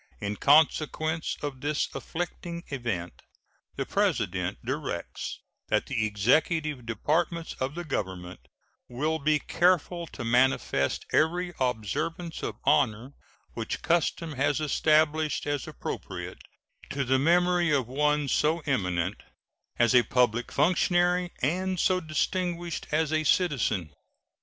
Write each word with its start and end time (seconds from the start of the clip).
In 0.19 0.35
consequence 0.35 1.37
of 1.43 1.61
this 1.61 1.87
afflicting 1.93 2.63
event 2.69 3.13
the 3.75 3.85
President 3.85 4.57
directs 4.65 5.41
that 5.67 5.85
the 5.85 6.07
Executive 6.07 6.87
Departments 6.87 7.53
of 7.59 7.75
the 7.75 7.83
Government 7.83 8.39
will 8.89 9.19
be 9.19 9.37
careful 9.37 10.07
to 10.07 10.23
manifest 10.25 11.05
every 11.13 11.53
observance 11.59 12.41
of 12.41 12.55
honor 12.63 13.13
which 13.53 13.83
custom 13.83 14.33
has 14.33 14.59
established 14.59 15.45
as 15.45 15.67
appropriate 15.67 16.39
to 16.89 17.03
the 17.03 17.19
memory 17.19 17.71
of 17.71 17.85
one 17.87 18.27
so 18.27 18.61
eminent 18.61 19.21
as 19.77 19.93
a 19.93 20.01
public 20.01 20.51
functionary 20.51 21.31
and 21.43 21.79
so 21.79 21.99
distinguished 21.99 22.87
as 22.91 23.13
a 23.13 23.23
citizen. 23.23 23.91